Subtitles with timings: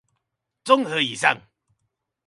[0.63, 1.39] 綜合以上